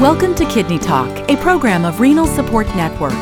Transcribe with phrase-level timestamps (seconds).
[0.00, 3.12] Welcome to Kidney Talk, a program of Renal Support Network,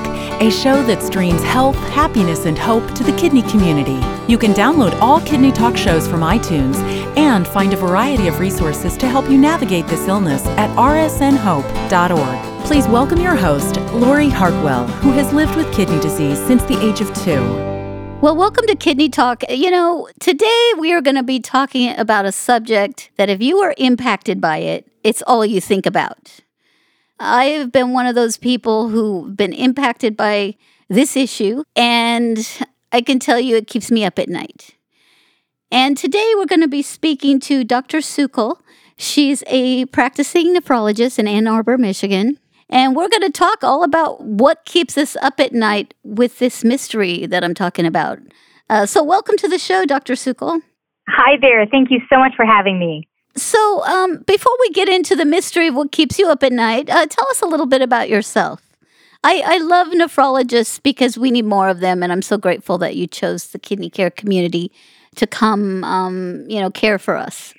[0.40, 4.00] a show that streams health, happiness, and hope to the kidney community.
[4.28, 6.76] You can download all Kidney Talk shows from iTunes
[7.16, 12.64] and find a variety of resources to help you navigate this illness at rsnhope.org.
[12.64, 17.00] Please welcome your host, Lori Hartwell, who has lived with kidney disease since the age
[17.00, 17.42] of two.
[18.20, 19.42] Well, welcome to Kidney Talk.
[19.50, 23.58] You know, today we are going to be talking about a subject that if you
[23.58, 26.40] are impacted by it, it's all you think about.
[27.20, 30.54] I have been one of those people who've been impacted by
[30.88, 32.38] this issue, and
[32.92, 34.76] I can tell you it keeps me up at night.
[35.70, 37.98] And today we're going to be speaking to Dr.
[37.98, 38.60] Sukul.
[38.96, 42.38] She's a practicing nephrologist in Ann Arbor, Michigan.
[42.70, 46.64] And we're going to talk all about what keeps us up at night with this
[46.64, 48.18] mystery that I'm talking about.
[48.68, 50.12] Uh, so, welcome to the show, Dr.
[50.12, 50.60] Sukul.
[51.08, 51.64] Hi there.
[51.66, 53.07] Thank you so much for having me.
[53.38, 56.90] So, um, before we get into the mystery of what keeps you up at night,
[56.90, 58.62] uh, tell us a little bit about yourself.
[59.24, 62.96] I, I love nephrologists because we need more of them, and I'm so grateful that
[62.96, 64.72] you chose the kidney care community
[65.16, 67.54] to come, um, you know, care for us.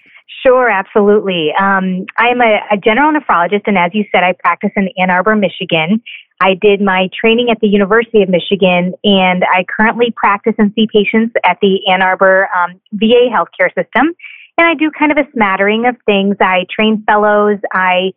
[0.45, 1.51] Sure, absolutely.
[1.59, 5.09] Um, I am a, a general nephrologist, and as you said, I practice in Ann
[5.09, 6.01] Arbor, Michigan.
[6.41, 10.87] I did my training at the University of Michigan, and I currently practice and see
[10.91, 14.15] patients at the Ann Arbor um, VA healthcare system.
[14.59, 16.35] And I do kind of a smattering of things.
[16.41, 17.59] I train fellows.
[17.71, 18.11] I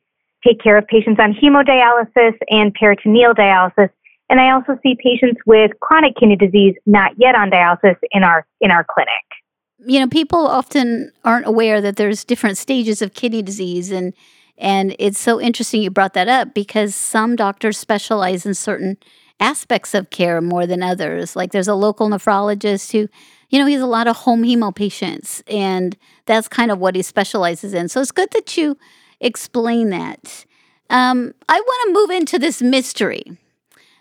[0.44, 3.90] take care of patients on hemodialysis and peritoneal dialysis.
[4.28, 8.44] And I also see patients with chronic kidney disease not yet on dialysis in our
[8.60, 9.12] in our clinic.
[9.86, 14.12] You know, people often aren't aware that there's different stages of kidney disease and
[14.58, 18.96] and it's so interesting you brought that up because some doctors specialize in certain
[19.42, 21.36] aspects of care more than others.
[21.36, 23.08] Like there's a local nephrologist who
[23.52, 26.96] you know, he has a lot of home hemo patients, and that's kind of what
[26.96, 27.90] he specializes in.
[27.90, 28.78] So it's good that you
[29.20, 30.46] explain that.
[30.88, 33.24] Um, I want to move into this mystery.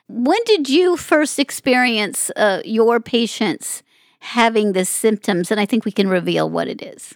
[0.08, 3.84] When did you first experience uh, your patients
[4.20, 5.52] having the symptoms?
[5.52, 7.14] And I think we can reveal what it is.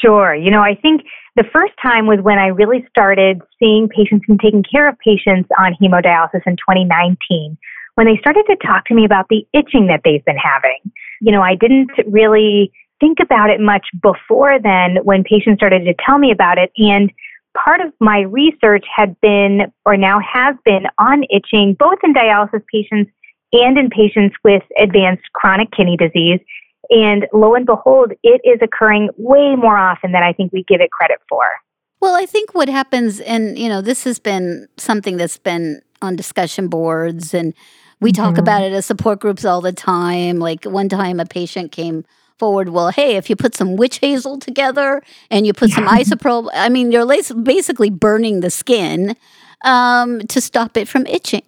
[0.00, 0.32] Sure.
[0.32, 1.02] You know, I think
[1.40, 5.48] the first time was when I really started seeing patients and taking care of patients
[5.58, 7.56] on hemodialysis in 2019
[7.94, 10.78] when they started to talk to me about the itching that they've been having.
[11.22, 12.70] You know, I didn't really
[13.00, 16.72] think about it much before then when patients started to tell me about it.
[16.76, 17.10] And
[17.56, 22.62] part of my research had been, or now has been, on itching, both in dialysis
[22.70, 23.10] patients
[23.54, 26.40] and in patients with advanced chronic kidney disease.
[26.90, 30.80] And lo and behold, it is occurring way more often than I think we give
[30.80, 31.42] it credit for.
[32.00, 36.16] Well, I think what happens, and you know, this has been something that's been on
[36.16, 37.54] discussion boards and
[38.00, 38.40] we talk mm-hmm.
[38.40, 40.38] about it as support groups all the time.
[40.38, 42.04] Like one time a patient came
[42.38, 46.50] forward, well, hey, if you put some witch hazel together and you put some isopropyl,
[46.54, 47.06] I mean, you're
[47.42, 49.14] basically burning the skin
[49.64, 51.46] um, to stop it from itching.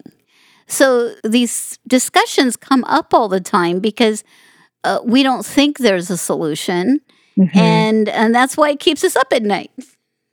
[0.67, 4.23] So these discussions come up all the time because
[4.83, 7.01] uh, we don't think there's a solution.
[7.37, 7.57] Mm-hmm.
[7.57, 9.71] And, and that's why it keeps us up at night.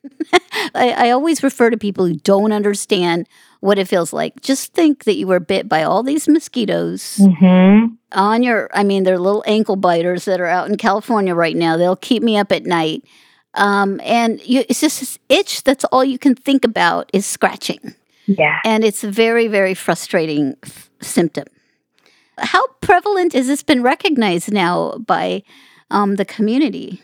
[0.74, 3.26] I, I always refer to people who don't understand
[3.60, 4.40] what it feels like.
[4.40, 7.94] Just think that you were bit by all these mosquitoes mm-hmm.
[8.12, 11.76] on your, I mean, they're little ankle biters that are out in California right now.
[11.76, 13.04] They'll keep me up at night.
[13.54, 17.94] Um, and you, it's just this itch that's all you can think about is scratching.
[18.26, 18.58] Yeah.
[18.64, 21.46] And it's a very, very frustrating f- symptom.
[22.40, 25.42] How prevalent has this been recognized now by
[25.90, 27.00] um, the community?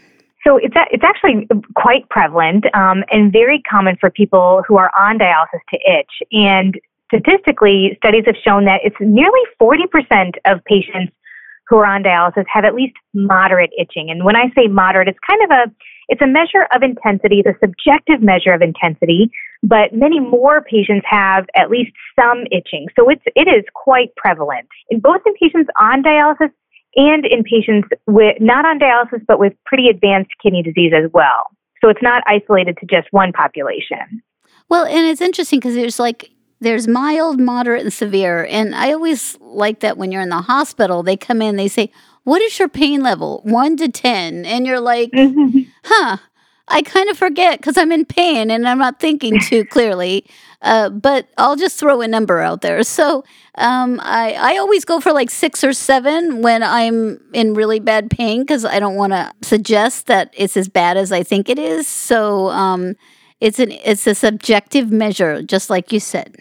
[0.47, 4.91] So it's a, it's actually quite prevalent um, and very common for people who are
[4.99, 6.23] on dialysis to itch.
[6.31, 6.79] And
[7.13, 11.13] statistically, studies have shown that it's nearly 40% of patients
[11.69, 14.09] who are on dialysis have at least moderate itching.
[14.09, 15.75] And when I say moderate, it's kind of a
[16.09, 19.31] it's a measure of intensity, the subjective measure of intensity,
[19.62, 22.87] but many more patients have at least some itching.
[22.99, 24.69] So it's it is quite prevalent.
[24.91, 26.50] In both in patients on dialysis
[26.94, 31.50] and in patients with not on dialysis but with pretty advanced kidney disease as well.
[31.83, 34.23] So it's not isolated to just one population.
[34.69, 36.31] Well, and it's interesting because there's like
[36.61, 38.47] there's mild, moderate, and severe.
[38.47, 41.91] And I always like that when you're in the hospital, they come in, they say,
[42.26, 43.40] What is your pain level?
[43.44, 44.44] One to 10.
[44.46, 45.11] And you're like,
[45.84, 46.17] Huh,
[46.67, 50.26] I kind of forget because I'm in pain and I'm not thinking too clearly.
[50.61, 52.82] Uh, but I'll just throw a number out there.
[52.82, 53.23] So
[53.55, 58.11] um, I, I always go for like six or seven when I'm in really bad
[58.11, 61.61] pain because I don't want to suggest that it's as bad as I think it
[61.61, 61.87] is.
[61.87, 62.96] So um,
[63.40, 66.34] it's an it's a subjective measure, just like you said.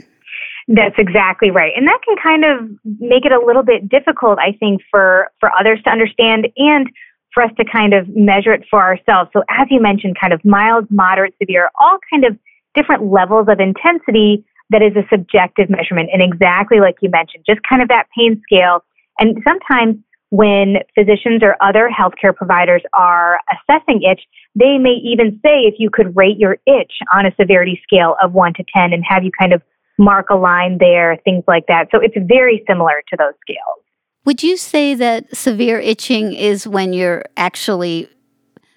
[0.67, 1.71] That's exactly right.
[1.75, 2.69] And that can kind of
[2.99, 6.89] make it a little bit difficult, I think, for, for others to understand and
[7.33, 9.29] for us to kind of measure it for ourselves.
[9.33, 12.37] So as you mentioned, kind of mild, moderate, severe, all kind of
[12.73, 16.09] different levels of intensity that is a subjective measurement.
[16.11, 18.83] And exactly like you mentioned, just kind of that pain scale.
[19.19, 19.97] And sometimes
[20.29, 24.21] when physicians or other healthcare providers are assessing itch,
[24.55, 28.33] they may even say if you could rate your itch on a severity scale of
[28.33, 29.61] 1 to 10 and have you kind of
[29.97, 31.87] mark a line there, things like that.
[31.91, 33.85] So it's very similar to those scales.
[34.25, 38.09] Would you say that severe itching is when you're actually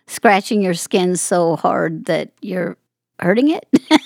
[0.06, 2.76] scratching your skin so hard that you're
[3.18, 3.66] hurting it?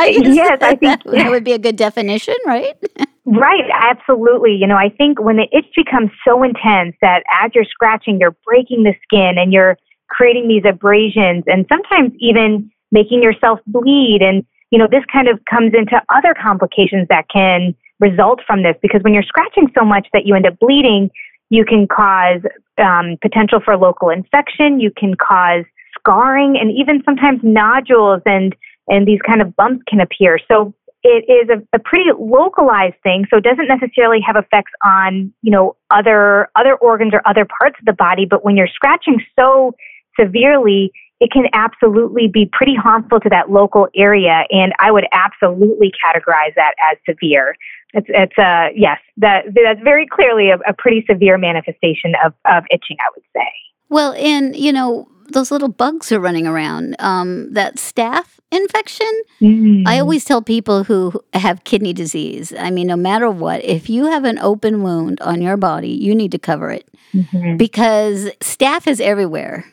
[0.00, 2.74] I yes, I think that would be a good definition, right?
[3.24, 4.52] right, absolutely.
[4.52, 8.36] You know, I think when the itch becomes so intense that as you're scratching, you're
[8.44, 9.76] breaking the skin and you're
[10.08, 14.20] creating these abrasions and sometimes even making yourself bleed.
[14.22, 14.44] And,
[14.74, 19.00] you know, this kind of comes into other complications that can result from this because
[19.04, 21.12] when you're scratching so much that you end up bleeding,
[21.48, 22.40] you can cause
[22.82, 24.80] um, potential for local infection.
[24.80, 25.64] You can cause
[25.96, 28.52] scarring and even sometimes nodules and
[28.88, 30.40] and these kind of bumps can appear.
[30.50, 30.74] So
[31.04, 35.52] it is a, a, pretty localized thing, so it doesn't necessarily have effects on you
[35.52, 38.26] know other other organs or other parts of the body.
[38.28, 39.76] But when you're scratching so
[40.18, 45.92] severely, it can absolutely be pretty harmful to that local area, and I would absolutely
[46.04, 47.56] categorize that as severe.
[47.92, 52.64] It's it's uh yes that that's very clearly a, a pretty severe manifestation of of
[52.70, 53.48] itching, I would say.
[53.88, 56.96] Well, and you know those little bugs are running around.
[56.98, 59.10] Um, that staph infection.
[59.40, 59.84] Mm.
[59.86, 64.06] I always tell people who have kidney disease, I mean, no matter what, if you
[64.06, 67.56] have an open wound on your body, you need to cover it mm-hmm.
[67.56, 69.64] because staph is everywhere.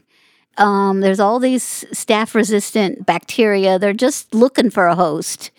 [0.58, 3.80] Um, there's all these staph resistant bacteria.
[3.80, 5.52] They're just looking for a host.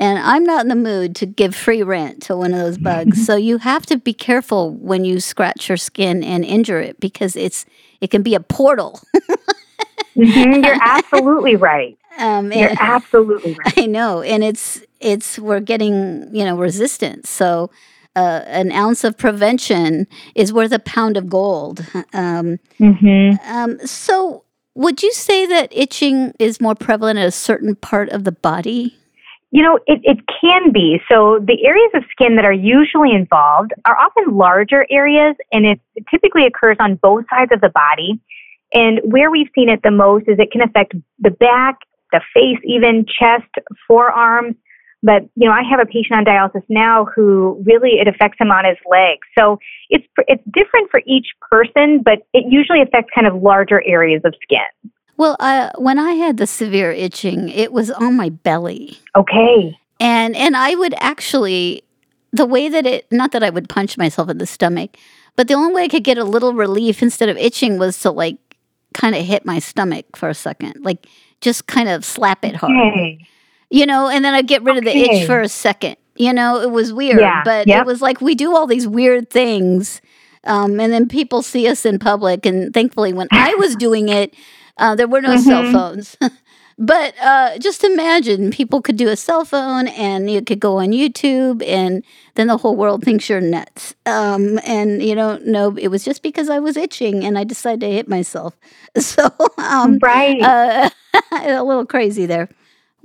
[0.00, 3.24] And I'm not in the mood to give free rent to one of those bugs.
[3.26, 7.36] so you have to be careful when you scratch your skin and injure it because
[7.36, 7.66] it's
[8.00, 9.00] it can be a portal.
[10.16, 11.98] mm-hmm, you're absolutely right.
[12.18, 13.78] Um, You're absolutely right.
[13.78, 17.30] I know, and it's it's we're getting you know resistance.
[17.30, 17.70] So
[18.18, 21.86] uh, an ounce of prevention is worth a pound of gold.
[22.12, 23.36] Um, mm-hmm.
[23.54, 24.44] um, so
[24.74, 28.96] would you say that itching is more prevalent in a certain part of the body?
[29.50, 31.00] You know, it, it can be.
[31.10, 35.80] So the areas of skin that are usually involved are often larger areas, and it
[36.10, 38.20] typically occurs on both sides of the body.
[38.74, 41.78] And where we've seen it the most is it can affect the back
[42.12, 43.50] the face, even chest,
[43.86, 44.56] forearms.
[45.02, 48.50] But you know, I have a patient on dialysis now who really it affects him
[48.50, 49.26] on his legs.
[49.38, 49.58] So
[49.90, 54.34] it's it's different for each person, but it usually affects kind of larger areas of
[54.42, 54.90] skin.
[55.16, 58.98] Well, uh, when I had the severe itching, it was on my belly.
[59.16, 59.78] Okay.
[60.00, 61.82] And and I would actually
[62.32, 64.96] the way that it not that I would punch myself in the stomach,
[65.36, 68.10] but the only way I could get a little relief instead of itching was to
[68.10, 68.38] like
[68.94, 70.84] kind of hit my stomach for a second.
[70.84, 71.06] Like
[71.40, 72.72] just kind of slap it hard.
[72.72, 73.18] Okay.
[73.70, 74.78] You know, and then I'd get rid okay.
[74.78, 75.96] of the itch for a second.
[76.16, 77.42] You know, it was weird, yeah.
[77.44, 77.82] but yep.
[77.82, 80.00] it was like we do all these weird things.
[80.44, 82.46] Um, and then people see us in public.
[82.46, 84.34] And thankfully, when I was doing it,
[84.76, 85.48] uh, there were no mm-hmm.
[85.48, 86.16] cell phones.
[86.78, 90.88] but uh, just imagine people could do a cell phone and you could go on
[90.88, 92.04] YouTube, and
[92.34, 93.94] then the whole world thinks you're nuts.
[94.06, 97.80] Um, and you don't know it was just because I was itching and I decided
[97.80, 98.56] to hit myself.
[98.98, 100.42] So, um, right.
[100.42, 100.90] Uh,
[101.32, 102.48] a little crazy there.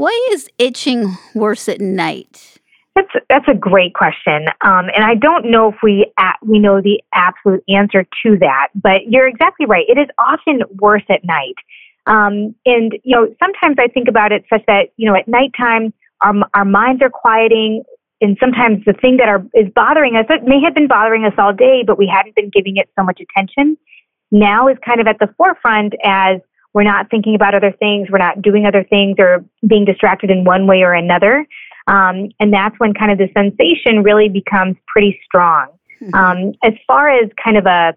[0.03, 2.59] Why is itching worse at night?
[2.93, 6.81] That's that's a great question, um, and I don't know if we at, we know
[6.81, 8.67] the absolute answer to that.
[8.75, 9.85] But you're exactly right.
[9.87, 11.55] It is often worse at night,
[12.05, 15.93] um, and you know sometimes I think about it such that you know at nighttime
[16.19, 17.83] our our minds are quieting,
[18.19, 21.33] and sometimes the thing that are is bothering us it may have been bothering us
[21.37, 23.77] all day, but we hadn't been giving it so much attention.
[24.31, 26.41] Now is kind of at the forefront as
[26.73, 28.09] we're not thinking about other things.
[28.09, 31.45] We're not doing other things or being distracted in one way or another.
[31.87, 35.67] Um, and that's when kind of the sensation really becomes pretty strong.
[36.01, 36.15] Mm-hmm.
[36.15, 37.93] Um, as far as kind of a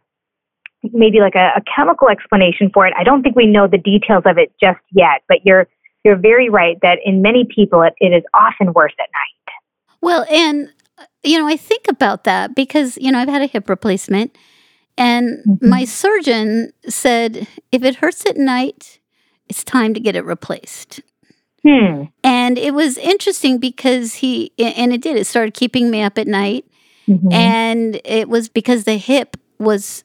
[0.92, 4.22] maybe like a, a, chemical explanation for it, I don't think we know the details
[4.26, 5.22] of it just yet.
[5.28, 5.66] But you're
[6.04, 9.54] you're very right that in many people it, it is often worse at night.
[10.00, 10.70] Well, and
[11.22, 14.36] you know I think about that because you know I've had a hip replacement
[14.98, 15.68] and mm-hmm.
[15.68, 18.98] my surgeon said, if it hurts at night,
[19.48, 21.00] it's time to get it replaced.
[21.66, 22.04] Hmm.
[22.22, 26.26] And it was interesting because he, and it did, it started keeping me up at
[26.26, 26.64] night.
[27.08, 27.32] Mm-hmm.
[27.32, 30.04] And it was because the hip was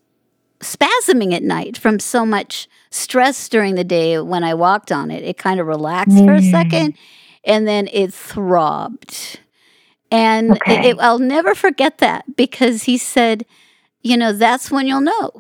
[0.60, 5.24] spasming at night from so much stress during the day when I walked on it.
[5.24, 6.26] It kind of relaxed mm.
[6.26, 6.52] for a mm.
[6.52, 6.96] second
[7.44, 9.40] and then it throbbed.
[10.12, 10.80] And okay.
[10.80, 13.46] it, it, I'll never forget that because he said,
[14.04, 15.32] you know, that's when you'll know.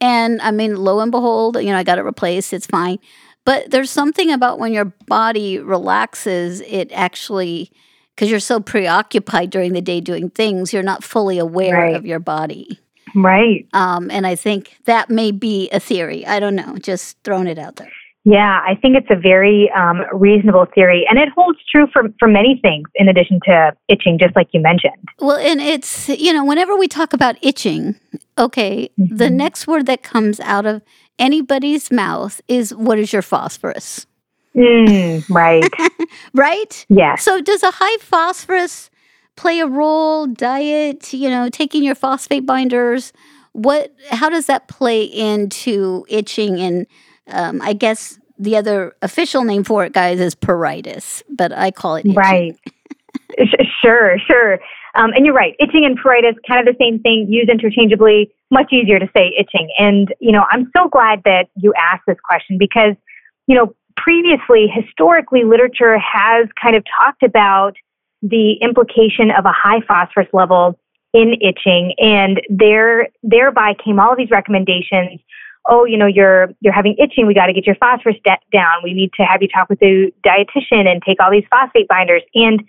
[0.00, 2.52] And I mean, lo and behold, you know, I got it replaced.
[2.52, 2.98] It's fine.
[3.44, 7.70] But there's something about when your body relaxes, it actually,
[8.14, 11.96] because you're so preoccupied during the day doing things, you're not fully aware Right.
[11.96, 12.78] of your body.
[13.14, 13.66] Right.
[13.72, 16.26] Um, and I think that may be a theory.
[16.26, 17.90] I don't know, just throwing it out there.
[18.30, 22.28] Yeah, I think it's a very um, reasonable theory, and it holds true for for
[22.28, 25.02] many things in addition to itching, just like you mentioned.
[25.18, 27.94] Well, and it's, you know, whenever we talk about itching,
[28.36, 29.32] okay, the Mhm.
[29.44, 30.82] next word that comes out of
[31.18, 34.06] anybody's mouth is what is your phosphorus,
[34.54, 35.64] Mm, right.
[36.34, 36.86] right?
[36.90, 37.22] yes.
[37.22, 38.90] So, does a high phosphorus
[39.36, 40.26] play a role?
[40.26, 43.12] Diet, you know, taking your phosphate binders.
[43.52, 43.94] What?
[44.10, 46.60] How does that play into itching?
[46.60, 46.86] And
[47.30, 51.96] um, I guess the other official name for it, guys, is pruritus, but I call
[51.96, 52.14] it itching.
[52.14, 52.56] Right.
[53.80, 54.54] Sure, sure.
[54.94, 55.54] Um, and you're right.
[55.60, 58.32] Itching and pruritus, kind of the same thing, used interchangeably.
[58.50, 59.70] Much easier to say itching.
[59.78, 62.94] And you know, I'm so glad that you asked this question because,
[63.46, 67.74] you know, previously, historically, literature has kind of talked about
[68.22, 70.78] the implication of a high phosphorus level
[71.12, 75.20] in itching, and there thereby came all of these recommendations.
[75.68, 77.26] Oh, you know, you're you're having itching.
[77.26, 78.82] We got to get your phosphorus de- down.
[78.82, 82.22] We need to have you talk with the dietitian and take all these phosphate binders.
[82.34, 82.62] And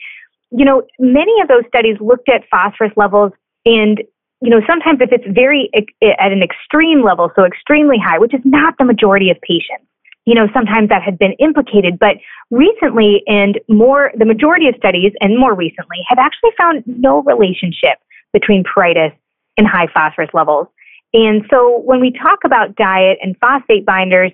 [0.52, 3.32] you know, many of those studies looked at phosphorus levels,
[3.66, 4.02] and
[4.42, 8.42] you know, sometimes if it's very at an extreme level, so extremely high, which is
[8.44, 9.86] not the majority of patients,
[10.26, 12.00] you know, sometimes that had been implicated.
[12.00, 12.18] But
[12.52, 18.00] recently, and more, the majority of studies, and more recently, have actually found no relationship
[18.34, 19.14] between pruritus
[19.58, 20.68] and high phosphorus levels.
[21.14, 24.32] And so when we talk about diet and phosphate binders,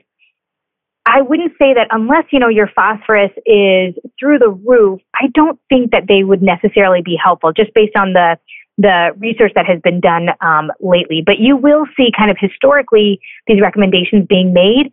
[1.05, 5.60] I wouldn't say that unless, you know, your phosphorus is through the roof, I don't
[5.70, 8.38] think that they would necessarily be helpful just based on the
[8.77, 11.24] the research that has been done um, lately.
[11.25, 14.91] But you will see kind of historically these recommendations being made,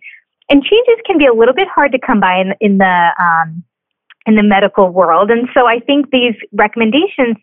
[0.49, 3.65] and changes can be a little bit hard to come by in, in the um,
[4.27, 5.31] in the medical world.
[5.31, 7.37] And so I think these recommendations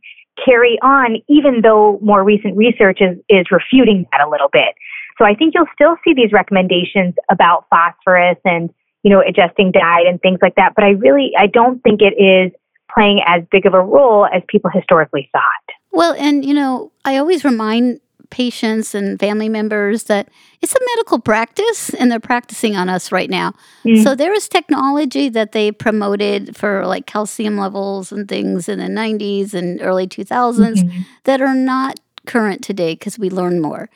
[0.46, 4.76] carry on, even though more recent research is is refuting that a little bit.
[5.18, 8.70] So I think you'll still see these recommendations about phosphorus and
[9.04, 10.74] you know adjusting diet and things like that.
[10.76, 12.52] But I really I don't think it is
[12.94, 15.76] playing as big of a role as people historically thought.
[15.92, 20.30] Well, and you know, I always remind patients and family members that
[20.62, 23.54] it's a medical practice and they're practicing on us right now.
[23.84, 24.04] Mm.
[24.04, 28.86] So there is technology that they promoted for like calcium levels and things in the
[28.88, 31.06] 90s and early 2000s Mhm.
[31.24, 33.90] that are not current today because we learn more.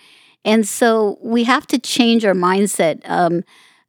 [0.45, 3.01] And so we have to change our mindset.
[3.09, 3.43] Um,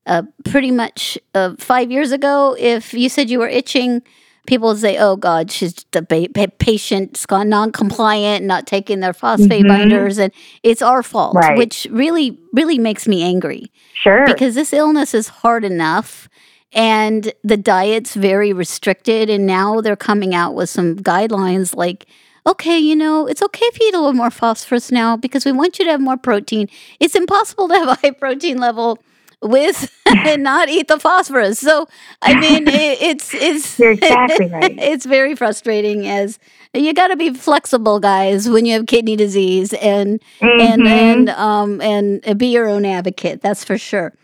[0.07, 4.03] uh, pretty much uh, five years ago, if you said you were itching,
[4.47, 9.65] people say, "Oh God, she's the ba- pa- patient's gone non-compliant, not taking their phosphate
[9.65, 9.69] Mhm.
[9.69, 10.33] binders, and
[10.63, 11.57] it's our fault," Right.
[11.57, 14.25] which really, really makes me angry Sure.
[14.27, 16.29] because this illness is hard enough
[16.73, 22.05] and the diet's very restricted and now they're coming out with some guidelines like
[22.47, 25.53] okay you know it's okay if you eat a little more phosphorus now because we
[25.53, 28.99] want you to have more protein it's impossible to have a high protein level
[29.45, 29.91] with
[30.25, 31.89] and not eat the phosphorus so
[32.23, 34.83] i mean it, it's it's You're exactly right.
[34.83, 36.39] it's very frustrating as
[36.75, 40.23] you got to be flexible guys when you have kidney disease and
[40.59, 40.89] and Mhm.
[40.89, 44.15] and um and be your own advocate that's for sure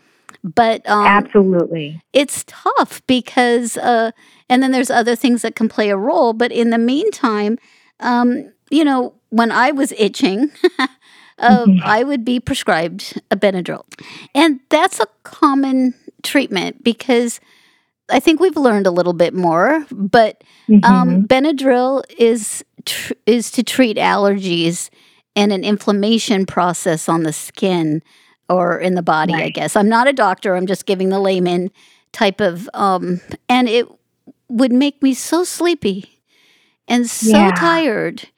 [0.43, 2.01] but um Absolutely.
[2.13, 4.11] it's tough because uh
[4.49, 7.57] and then there's other things that can play a role but in the meantime
[7.99, 10.51] um you know when i was itching
[11.41, 13.83] uh, i would be prescribed a benadryl
[14.35, 15.93] and that's a common
[16.23, 17.39] treatment because
[18.09, 20.43] i think we've learned a little bit more but
[20.83, 21.27] um, Mhm.
[21.27, 24.89] Benadryl is tr- is to treat allergies
[25.35, 28.01] and an inflammation process on the skin
[28.49, 29.41] or in the body.
[29.43, 30.55] I guess I'm not a doctor.
[30.55, 31.71] I'm just giving the layman
[32.13, 33.87] type of, um, and it
[34.49, 36.21] would make me so sleepy
[36.87, 37.51] and so Yeah.
[37.51, 38.29] tired,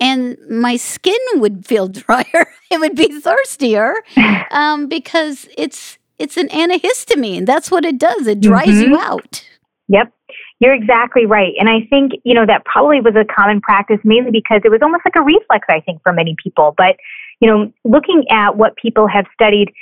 [0.00, 2.52] and my skin would feel drier.
[2.70, 3.94] it would be thirstier
[4.50, 7.46] um, because it's it's an antihistamine.
[7.46, 8.26] That's what it does.
[8.26, 9.44] It dries you out.
[9.88, 10.12] Yep.
[10.60, 11.52] You're exactly right.
[11.58, 14.80] And I think, you know, that probably was a common practice mainly because it was
[14.82, 16.74] almost like a reflex, I think, for many people.
[16.76, 16.96] But,
[17.40, 19.72] you know, looking at what people have studied,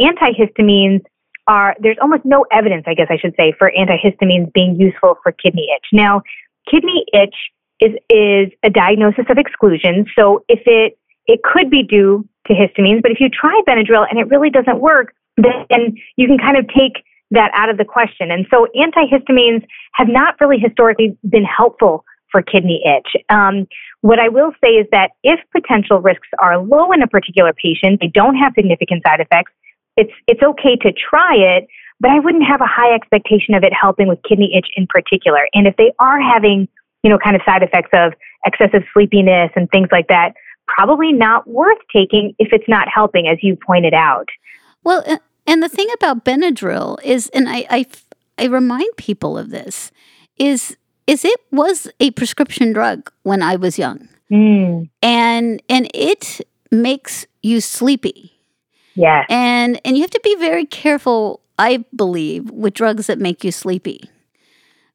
[0.00, 1.02] antihistamines
[1.48, 5.32] are, there's almost no evidence, I guess I should say, for antihistamines being useful for
[5.32, 5.86] kidney itch.
[5.92, 6.22] Now,
[6.70, 7.34] kidney itch
[7.80, 10.06] is, is a diagnosis of exclusion.
[10.18, 14.18] So if it, it could be due to histamines, but if you try Benadryl and
[14.18, 18.30] it really doesn't work, then you can kind of take that out of the question.
[18.30, 23.22] And so antihistamines have not really historically been helpful for kidney itch.
[23.28, 23.66] Um,
[24.02, 28.00] what I will say is that if potential risks are low in a particular patient,
[28.00, 29.52] they don't have significant side effects,
[29.96, 31.66] it's it's okay to try it,
[31.98, 35.40] but I wouldn't have a high expectation of it helping with kidney itch in particular.
[35.52, 36.68] And if they are having,
[37.02, 38.12] you know, kind of side effects of
[38.44, 40.34] excessive sleepiness and things like that,
[40.66, 44.28] probably not worth taking if it's not helping, as you pointed out.
[44.84, 45.04] Well,
[45.46, 47.86] and the thing about Benadryl is, and I, I,
[48.38, 49.90] I remind people of this,
[50.36, 50.76] is
[51.06, 54.88] is it was a prescription drug when I was young, mm.
[55.02, 56.40] and and it
[56.70, 58.32] makes you sleepy.
[58.94, 61.40] Yeah, and and you have to be very careful.
[61.58, 64.08] I believe with drugs that make you sleepy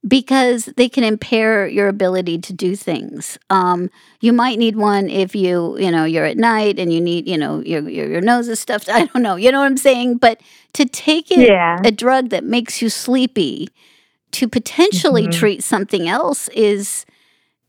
[0.07, 3.37] because they can impair your ability to do things.
[3.49, 7.27] Um, you might need one if you, you know, you're at night and you need,
[7.27, 8.89] you know, your your, your nose is stuffed.
[8.93, 9.35] I don't know.
[9.35, 10.17] You know what I'm saying?
[10.17, 10.41] But
[10.73, 11.79] to take it, yeah.
[11.83, 13.69] a drug that makes you sleepy
[14.31, 15.39] to potentially mm-hmm.
[15.39, 17.05] treat something else is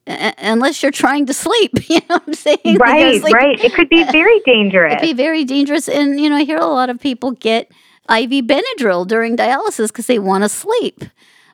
[0.07, 2.77] uh, unless you're trying to sleep, you know what I'm saying?
[2.79, 3.65] Right, like, right.
[3.65, 4.95] It could be very dangerous.
[4.95, 5.89] It'd be very dangerous.
[5.89, 7.71] And, you know, I hear a lot of people get
[8.09, 11.05] IV Benadryl during dialysis because they want to sleep.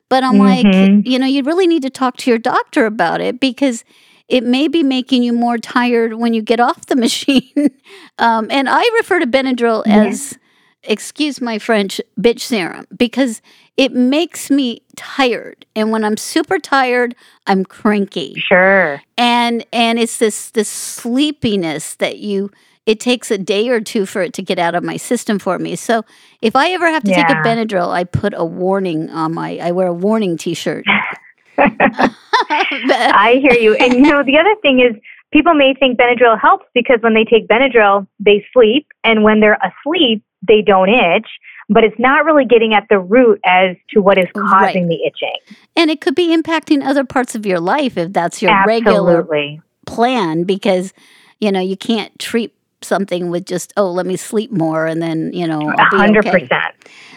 [0.09, 0.97] But I'm mm-hmm.
[0.97, 3.83] like, you know, you really need to talk to your doctor about it because
[4.27, 7.69] it may be making you more tired when you get off the machine.
[8.17, 10.05] um, and I refer to Benadryl yeah.
[10.05, 10.37] as,
[10.83, 13.41] excuse my French, bitch serum because
[13.77, 15.65] it makes me tired.
[15.75, 17.15] And when I'm super tired,
[17.47, 18.35] I'm cranky.
[18.39, 19.01] Sure.
[19.17, 22.51] And and it's this this sleepiness that you
[22.85, 25.57] it takes a day or two for it to get out of my system for
[25.57, 25.75] me.
[25.75, 26.03] So
[26.41, 27.27] if I ever have to yeah.
[27.27, 30.85] take a Benadryl, I put a warning on my, I wear a warning t shirt.
[31.57, 33.75] I hear you.
[33.75, 34.99] And you know, the other thing is
[35.31, 38.87] people may think Benadryl helps because when they take Benadryl, they sleep.
[39.03, 41.27] And when they're asleep, they don't itch.
[41.69, 44.89] But it's not really getting at the root as to what is causing right.
[44.89, 45.57] the itching.
[45.75, 48.91] And it could be impacting other parts of your life if that's your Absolutely.
[48.91, 50.93] regular plan because,
[51.39, 55.31] you know, you can't treat something with just oh let me sleep more and then
[55.33, 56.41] you know hundred okay.
[56.41, 56.75] percent.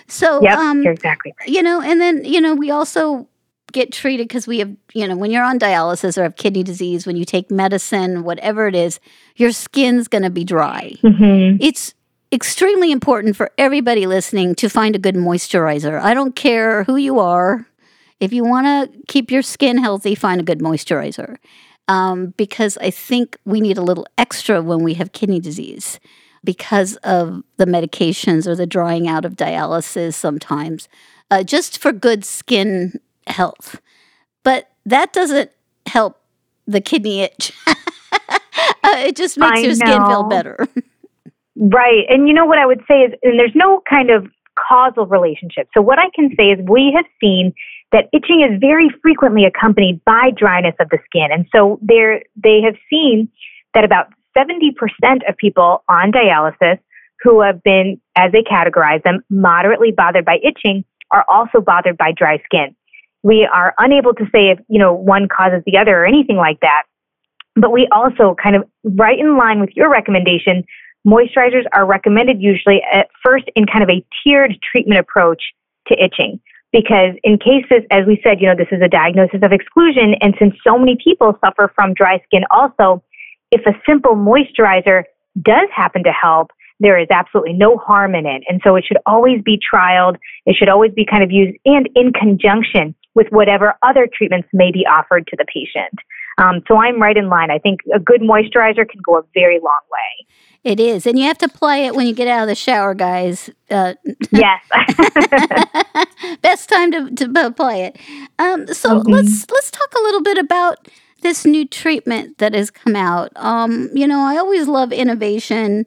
[0.08, 1.48] So yep, um, you're exactly right.
[1.48, 3.28] You know, and then you know we also
[3.72, 7.06] get treated because we have you know when you're on dialysis or have kidney disease
[7.06, 9.00] when you take medicine whatever it is
[9.34, 10.92] your skin's going to be dry.
[11.02, 11.58] Mm-hmm.
[11.60, 11.94] It's
[12.32, 16.00] extremely important for everybody listening to find a good moisturizer.
[16.00, 17.66] I don't care who you are.
[18.18, 21.36] If you want to keep your skin healthy, find a good moisturizer
[21.88, 26.00] um, because I think we need a little extra when we have kidney disease
[26.44, 30.88] because of the medications or the drying out of dialysis sometimes,
[31.30, 33.80] uh, just for good skin health.
[34.44, 35.50] But that doesn't
[35.86, 36.20] help
[36.66, 37.52] the kidney itch.
[37.66, 38.38] uh,
[38.84, 39.74] it just makes I your know.
[39.74, 40.68] skin feel better.
[41.56, 42.04] right.
[42.08, 45.68] And you know what I would say is, and there's no kind of causal relationship.
[45.74, 47.54] So, what I can say is, we have seen
[47.92, 51.28] that itching is very frequently accompanied by dryness of the skin.
[51.30, 53.28] And so they have seen
[53.74, 54.74] that about 70%
[55.28, 56.78] of people on dialysis
[57.22, 62.12] who have been, as they categorize them, moderately bothered by itching are also bothered by
[62.12, 62.74] dry skin.
[63.22, 66.60] We are unable to say if, you know, one causes the other or anything like
[66.60, 66.82] that.
[67.54, 70.64] But we also kind of right in line with your recommendation,
[71.06, 75.42] moisturizers are recommended usually at first in kind of a tiered treatment approach
[75.88, 76.40] to itching
[76.72, 80.14] because in cases, as we said, you know, this is a diagnosis of exclusion.
[80.20, 83.02] And since so many people suffer from dry skin also,
[83.50, 85.04] if a simple moisturizer
[85.42, 86.50] does happen to help,
[86.80, 88.42] there is absolutely no harm in it.
[88.48, 90.16] And so it should always be trialed.
[90.44, 94.70] It should always be kind of used and in conjunction with whatever other treatments may
[94.70, 95.98] be offered to the patient.
[96.38, 97.50] Um, so I'm right in line.
[97.50, 100.26] I think a good moisturizer can go a very long way.
[100.64, 102.94] It is, and you have to apply it when you get out of the shower,
[102.94, 103.50] guys.
[103.70, 103.94] Uh,
[104.30, 104.62] yes,
[106.42, 107.98] best time to, to apply it.
[108.38, 109.10] Um, so mm-hmm.
[109.10, 110.88] let's let's talk a little bit about
[111.22, 113.32] this new treatment that has come out.
[113.36, 115.86] Um, you know, I always love innovation.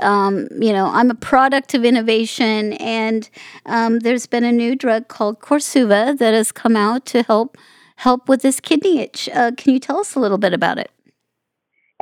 [0.00, 3.28] Um, you know, I'm a product of innovation, and
[3.66, 7.56] um, there's been a new drug called Korsuva that has come out to help
[7.96, 9.28] help with this kidney itch.
[9.32, 10.90] Uh, can you tell us a little bit about it?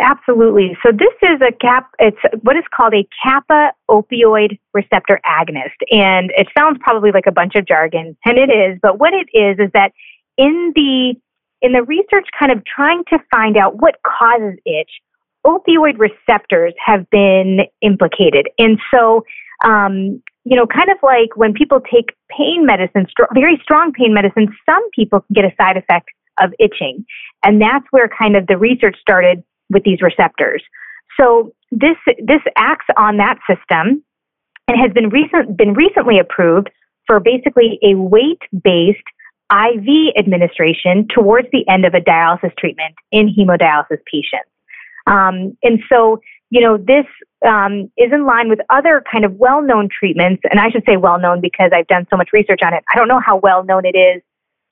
[0.03, 0.77] Absolutely.
[0.85, 1.91] So this is a cap.
[2.01, 7.33] It's what is called a kappa opioid receptor agonist, and it sounds probably like a
[7.33, 8.79] bunch of jargon, and it is.
[8.83, 9.93] But what it is is that
[10.37, 11.15] in the
[11.61, 14.91] in the research, kind of trying to find out what causes itch,
[15.47, 19.25] opioid receptors have been implicated, and so
[19.65, 24.49] um, you know, kind of like when people take pain medicine, very strong pain medicine,
[24.69, 26.09] some people can get a side effect
[26.41, 27.05] of itching.
[27.45, 30.63] And that's where kind of the research started with these receptors.
[31.19, 34.03] So this, this acts on that system
[34.69, 36.71] and has been recent, been recently approved
[37.07, 38.99] for basically a weight-based
[39.51, 44.49] IV administration towards the end of a dialysis treatment in hemodialysis patients.
[45.07, 46.21] Um, and so
[46.53, 47.07] you know, this
[47.49, 50.43] um, is in line with other kind of well known treatments.
[50.51, 52.85] And I should say well known because I've done so much research on it.
[52.93, 54.23] I don't know how well known it is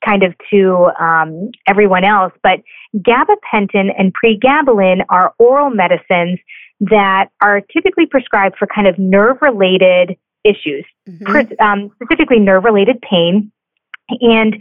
[0.05, 2.61] kind of to um, everyone else, but
[2.97, 6.39] gabapentin and pregabalin are oral medicines
[6.81, 11.63] that are typically prescribed for kind of nerve related issues, mm-hmm.
[11.63, 13.53] um, specifically nerve related pain.
[14.21, 14.57] And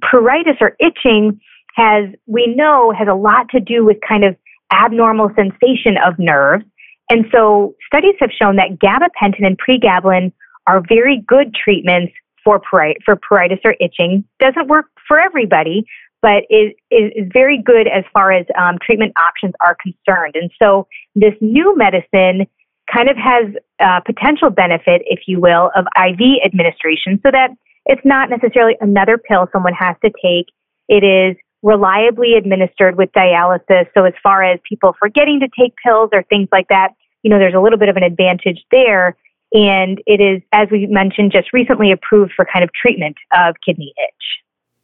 [0.00, 1.40] pruritus or itching
[1.74, 4.36] has, we know, has a lot to do with kind of
[4.72, 6.64] abnormal sensation of nerves.
[7.10, 10.32] And so studies have shown that gabapentin and pregabalin
[10.66, 12.12] are very good treatments
[12.46, 14.24] for, for pruritus or itching.
[14.38, 15.84] Doesn't work for everybody,
[16.22, 20.36] but is, is, is very good as far as um, treatment options are concerned.
[20.36, 22.46] And so this new medicine
[22.92, 27.50] kind of has uh, potential benefit, if you will, of IV administration so that
[27.84, 30.46] it's not necessarily another pill someone has to take.
[30.88, 33.86] It is reliably administered with dialysis.
[33.92, 36.90] So as far as people forgetting to take pills or things like that,
[37.22, 39.16] you know, there's a little bit of an advantage there.
[39.52, 43.94] And it is, as we mentioned, just recently approved for kind of treatment of kidney
[44.08, 44.42] itch.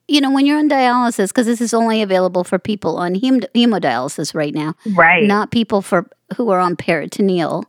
[0.08, 3.40] You know, when you're on dialysis, because this is only available for people on hem-
[3.54, 5.24] hemodialysis right now, right?
[5.24, 7.64] Not people for who are on peritoneal.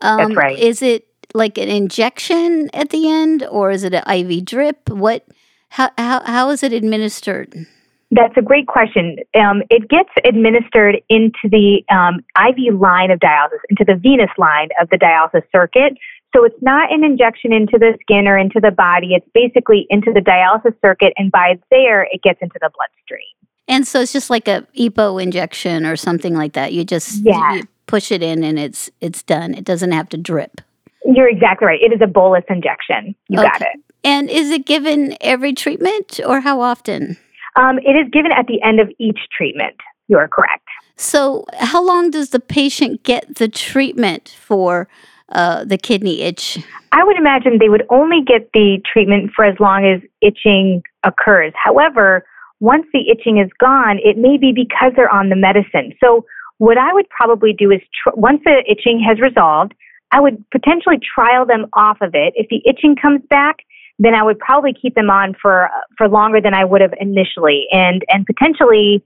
[0.00, 0.58] Um, That's right.
[0.58, 4.88] Is it like an injection at the end, or is it an IV drip?
[4.90, 5.26] What?
[5.70, 7.66] How how how is it administered?
[8.10, 9.18] That's a great question.
[9.38, 14.68] Um, it gets administered into the um, IV line of dialysis, into the venous line
[14.80, 15.96] of the dialysis circuit.
[16.34, 19.14] So it's not an injection into the skin or into the body.
[19.14, 23.26] It's basically into the dialysis circuit, and by there, it gets into the bloodstream.
[23.66, 26.72] And so it's just like a EPO injection or something like that.
[26.72, 27.54] You just yeah.
[27.54, 29.54] you push it in, and it's it's done.
[29.54, 30.60] It doesn't have to drip.
[31.04, 31.80] You're exactly right.
[31.80, 33.14] It is a bolus injection.
[33.28, 33.48] You okay.
[33.48, 33.80] got it.
[34.04, 37.16] And is it given every treatment, or how often?
[37.56, 39.76] Um, it is given at the end of each treatment.
[40.08, 40.66] You are correct.
[40.96, 44.88] So, how long does the patient get the treatment for
[45.32, 46.58] uh, the kidney itch?
[46.92, 51.52] I would imagine they would only get the treatment for as long as itching occurs.
[51.54, 52.24] However,
[52.58, 55.94] once the itching is gone, it may be because they're on the medicine.
[56.02, 56.24] So,
[56.58, 59.72] what I would probably do is tr- once the itching has resolved,
[60.12, 62.34] I would potentially trial them off of it.
[62.36, 63.60] If the itching comes back,
[63.98, 67.66] then I would probably keep them on for for longer than I would have initially,
[67.70, 69.02] and and potentially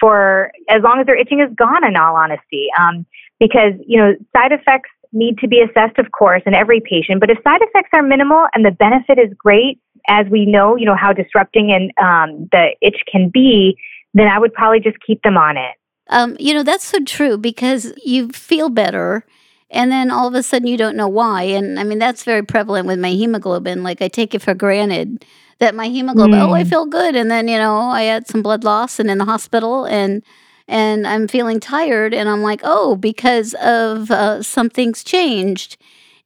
[0.00, 1.86] for as long as their itching is gone.
[1.86, 3.06] In all honesty, um,
[3.38, 7.20] because you know side effects need to be assessed, of course, in every patient.
[7.20, 10.86] But if side effects are minimal and the benefit is great, as we know, you
[10.86, 13.76] know how disrupting and um, the itch can be,
[14.14, 15.74] then I would probably just keep them on it.
[16.10, 19.26] Um, you know that's so true because you feel better
[19.70, 21.42] and then all of a sudden you don't know why.
[21.42, 23.82] And I mean, that's very prevalent with my hemoglobin.
[23.82, 25.24] Like, I take it for granted
[25.58, 26.48] that my hemoglobin, mm.
[26.48, 26.70] oh, I mm.
[26.70, 27.16] feel good.
[27.16, 30.22] And then, you know, I had some blood loss and in the hospital and,
[30.68, 32.14] and I'm feeling tired.
[32.14, 35.76] And I'm like, oh, because of uh, something's changed.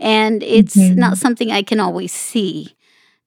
[0.00, 0.98] And it's mm-hmm.
[0.98, 2.74] not something I can always see.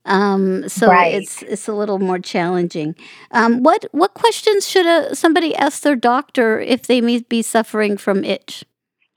[0.04, 1.16] Um, so right.
[1.16, 2.96] it's it's a little more challenging.
[3.32, 7.98] Um, what what questions should a, somebody ask their doctor if they may be suffering
[7.98, 8.64] from itch?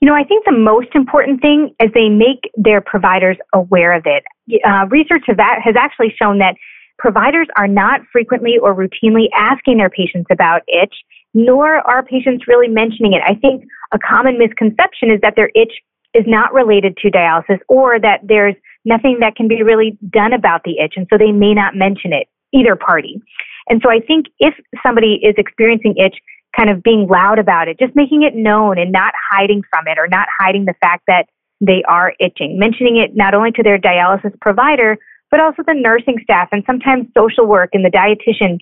[0.01, 4.05] You know, I think the most important thing is they make their providers aware of
[4.05, 4.23] it.
[4.65, 6.55] Uh, research has actually shown that
[6.97, 10.95] providers are not frequently or routinely asking their patients about itch,
[11.33, 13.21] nor are patients really mentioning it.
[13.25, 15.73] I think a common misconception is that their itch
[16.13, 20.63] is not related to dialysis or that there's nothing that can be really done about
[20.63, 23.21] the itch, and so they may not mention it, either party.
[23.67, 24.53] And so I think if
[24.85, 26.15] somebody is experiencing itch,
[26.57, 29.99] kind of being loud about it, just making it known and not hiding from it
[29.99, 31.27] or not hiding the fact that
[31.61, 34.97] they are itching, mentioning it not only to their dialysis provider,
[35.29, 38.57] but also the nursing staff and sometimes social work and the dietitian,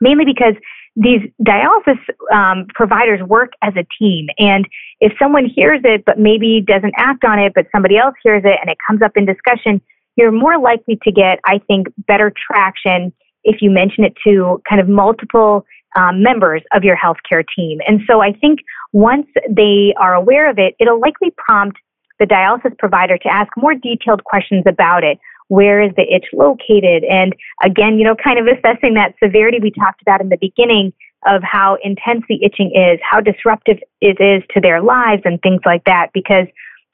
[0.00, 0.54] mainly because
[0.94, 1.98] these dialysis
[2.32, 4.28] um, providers work as a team.
[4.38, 4.68] And
[5.00, 8.58] if someone hears it, but maybe doesn't act on it, but somebody else hears it
[8.60, 9.80] and it comes up in discussion,
[10.16, 13.12] you're more likely to get, I think, better traction
[13.44, 15.64] if you mention it to kind of multiple
[15.96, 17.78] um, members of your healthcare team.
[17.86, 18.60] And so I think
[18.92, 21.78] once they are aware of it, it'll likely prompt
[22.18, 25.18] the dialysis provider to ask more detailed questions about it.
[25.58, 27.00] Where is the itch located?
[27.04, 27.30] And
[27.62, 30.92] again, you know, kind of assessing that severity we talked about in the beginning
[31.26, 35.60] of how intense the itching is, how disruptive it is to their lives and things
[35.64, 36.46] like that, because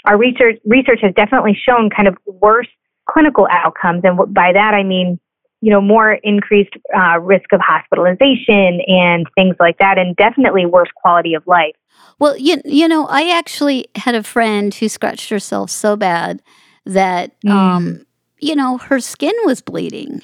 [0.06, 2.70] our research, research has definitely shown kind of worse
[3.08, 4.02] clinical outcomes.
[4.04, 5.20] And by that, I mean
[5.60, 10.88] you know, more increased uh, risk of hospitalization and things like that, and definitely worse
[10.94, 11.74] quality of life.
[12.20, 16.42] Well, you, you know, I actually had a friend who scratched herself so bad
[16.86, 17.50] that, mm.
[17.50, 18.04] um,
[18.40, 20.22] you know, her skin was bleeding.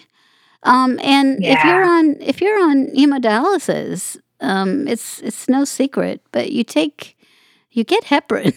[0.62, 1.58] Um, and yeah.
[1.58, 7.16] if you're on if you're on hemodialysis, um, it's it's no secret, but you take
[7.70, 8.54] you get heparin.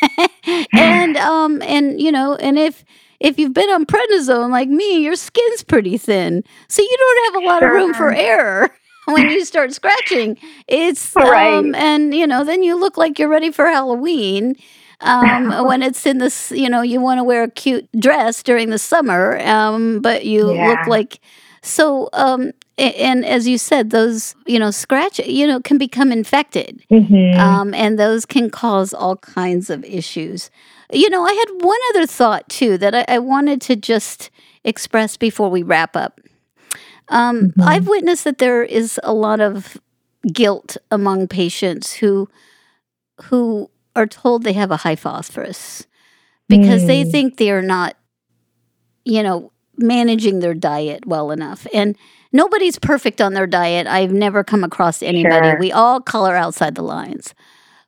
[0.72, 2.84] and um and you know, and if
[3.20, 6.44] if you've been on prednisone like me, your skin's pretty thin.
[6.68, 8.70] So you don't have a lot of room for error
[9.06, 10.38] when you start scratching.
[10.68, 11.54] It's right.
[11.54, 14.56] um and you know, then you look like you're ready for Halloween.
[15.00, 18.70] Um, when it's in this, you know, you want to wear a cute dress during
[18.70, 20.68] the summer, um, but you yeah.
[20.68, 21.20] look like
[21.60, 26.84] so um and as you said, those you know scratch you know can become infected,
[26.90, 27.38] mm-hmm.
[27.38, 30.50] um, and those can cause all kinds of issues.
[30.92, 34.30] You know, I had one other thought too that I, I wanted to just
[34.64, 36.20] express before we wrap up.
[37.08, 37.62] Um, mm-hmm.
[37.62, 39.76] I've witnessed that there is a lot of
[40.32, 42.28] guilt among patients who
[43.24, 45.86] who are told they have a high phosphorus
[46.48, 46.86] because mm.
[46.86, 47.96] they think they are not,
[49.04, 51.96] you know, managing their diet well enough and
[52.32, 53.86] nobody's perfect on their diet.
[53.86, 55.50] I've never come across anybody.
[55.50, 55.58] Sure.
[55.58, 57.34] We all color outside the lines.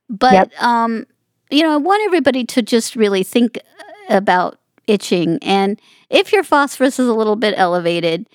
[0.08, 0.62] But yep.
[0.62, 1.06] um,
[1.50, 3.58] you know, I want everybody to just really think
[4.08, 8.28] about itching and if your phosphorus is a little bit elevated,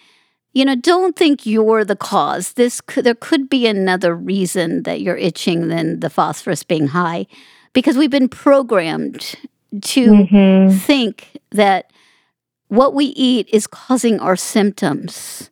[0.54, 2.54] you know, don't think you're the cause.
[2.54, 7.28] This could, there could be another reason that you're itching than the phosphorus being high
[7.76, 9.36] because we've been programmed
[9.82, 10.76] to mm-hmm.
[10.78, 11.92] think that
[12.70, 15.52] what we eat is causing our symptoms.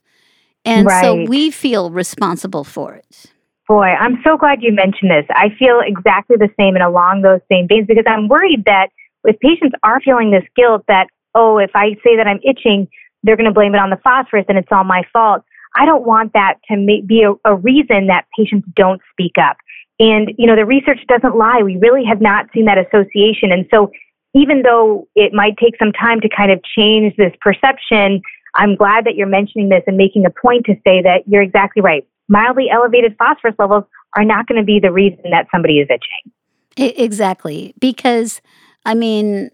[0.66, 1.02] And right.
[1.02, 3.26] so we feel responsible for it.
[3.68, 5.26] Boy, I'm so glad you mentioned this.
[5.32, 8.88] I feel exactly the same and along those same veins because I'm worried that
[9.26, 12.88] if patients are feeling this guilt that, oh, if I say that I'm itching,
[13.24, 15.44] they're going to blame it on the phosphorus and it's all my fault.
[15.76, 19.58] I don't want that to be a, a reason that patients don't speak up.
[20.00, 21.62] And, you know, the research doesn't lie.
[21.64, 23.52] We really have not seen that association.
[23.52, 23.92] And so
[24.34, 28.22] even though it might take some time to kind of change this perception,
[28.56, 31.82] I'm glad that you're mentioning this and making a point to say that you're exactly
[31.82, 32.08] right.
[32.28, 33.84] Mildly elevated phosphorus levels
[34.16, 36.96] are not going to be the reason that somebody is itching.
[36.98, 37.74] Exactly.
[37.80, 38.42] Because,
[38.86, 39.52] I mean,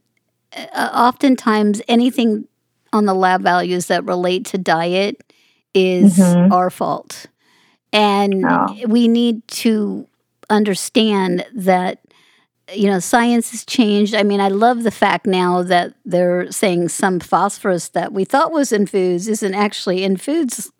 [0.75, 2.47] oftentimes anything
[2.93, 5.33] on the lab values that relate to diet
[5.73, 6.51] is mm-hmm.
[6.51, 7.27] our fault.
[7.91, 8.75] And oh.
[8.87, 10.07] we need to
[10.49, 11.99] understand that
[12.73, 14.13] you know, science has changed.
[14.13, 18.51] I mean, I love the fact now that they're saying some phosphorus that we thought
[18.51, 20.71] was in foods isn't actually in foods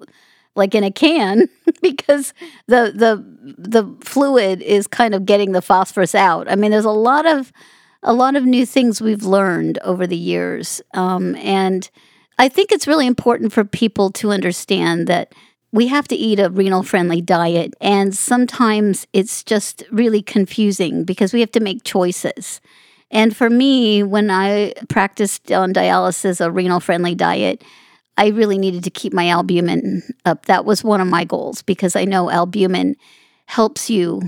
[0.56, 1.50] like in a can
[1.82, 2.34] because
[2.68, 3.26] the the
[3.58, 6.50] the fluid is kind of getting the phosphorus out.
[6.50, 7.52] I mean, there's a lot of
[8.04, 11.90] a lot of new things we've learned over the years, um, and
[12.38, 15.34] I think it's really important for people to understand that
[15.72, 17.74] we have to eat a renal friendly diet.
[17.80, 22.60] And sometimes it's just really confusing because we have to make choices.
[23.12, 27.64] And for me, when I practiced on dialysis, a renal friendly diet,
[28.18, 30.46] I really needed to keep my albumin up.
[30.46, 32.96] That was one of my goals because I know albumin
[33.46, 34.22] helps you,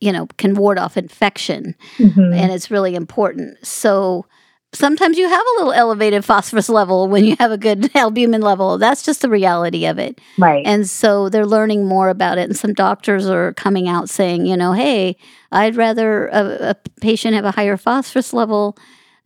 [0.00, 2.32] you know, can ward off infection mm-hmm.
[2.32, 3.64] and it's really important.
[3.64, 4.26] So
[4.72, 8.78] sometimes you have a little elevated phosphorus level when you have a good albumin level.
[8.78, 10.20] That's just the reality of it.
[10.38, 10.64] Right.
[10.66, 12.42] And so they're learning more about it.
[12.42, 15.16] And some doctors are coming out saying, you know, hey,
[15.52, 18.76] I'd rather a, a patient have a higher phosphorus level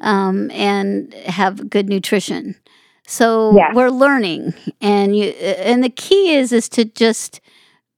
[0.01, 2.57] um, and have good nutrition.
[3.07, 3.75] So yeah.
[3.75, 7.41] we're learning, and you and the key is is to just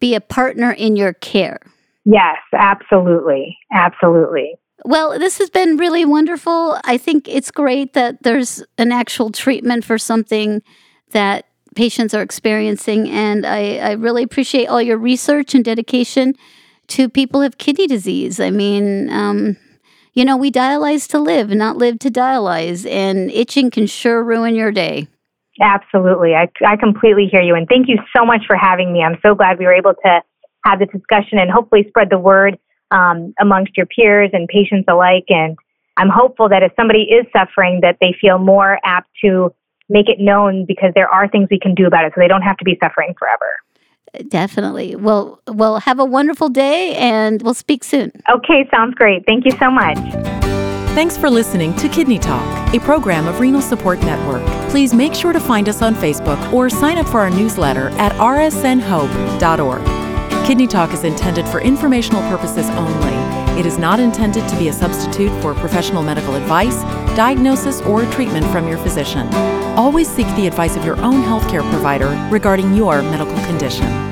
[0.00, 1.60] be a partner in your care.
[2.06, 4.54] Yes, absolutely, absolutely.
[4.84, 6.78] Well, this has been really wonderful.
[6.84, 10.62] I think it's great that there's an actual treatment for something
[11.10, 13.08] that patients are experiencing.
[13.08, 16.34] And I, I really appreciate all your research and dedication
[16.88, 18.40] to people with kidney disease.
[18.40, 19.56] I mean, um,
[20.14, 24.54] you know, we dialyze to live, not live to dialyze, and itching can sure ruin
[24.54, 25.06] your day.
[25.60, 26.34] Absolutely.
[26.34, 27.54] I, I completely hear you.
[27.54, 29.02] And thank you so much for having me.
[29.02, 30.20] I'm so glad we were able to
[30.64, 32.58] have this discussion and hopefully spread the word
[32.92, 35.24] um, amongst your peers and patients alike.
[35.28, 35.56] And
[35.96, 39.52] I'm hopeful that if somebody is suffering, that they feel more apt to
[39.88, 42.42] make it known because there are things we can do about it, so they don't
[42.42, 43.60] have to be suffering forever.
[44.28, 44.94] Definitely.
[44.94, 48.12] Well, well, have a wonderful day, and we'll speak soon.
[48.30, 49.24] Okay, sounds great.
[49.26, 49.98] Thank you so much.
[50.94, 54.44] Thanks for listening to Kidney Talk, a program of Renal Support Network.
[54.70, 58.12] Please make sure to find us on Facebook or sign up for our newsletter at
[58.12, 59.80] rsnhope.org.
[60.52, 63.14] Kidney Talk is intended for informational purposes only.
[63.58, 66.82] It is not intended to be a substitute for professional medical advice,
[67.16, 69.32] diagnosis, or treatment from your physician.
[69.78, 74.11] Always seek the advice of your own healthcare provider regarding your medical condition.